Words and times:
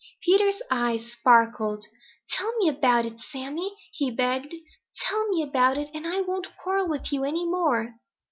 Peter's 0.23 0.63
eyes 0.71 1.11
sparkled. 1.11 1.85
"Tell 2.31 2.51
me 2.57 2.67
about 2.67 3.05
it, 3.05 3.19
Sammy," 3.19 3.75
he 3.93 4.09
begged. 4.09 4.51
"Tell 4.95 5.27
me 5.27 5.43
about 5.43 5.77
it, 5.77 5.91
and 5.93 6.07
I 6.07 6.21
won't 6.21 6.47
quarrel 6.57 6.87
with 6.89 7.13
you 7.13 7.23
any 7.23 7.45
more." 7.45 7.99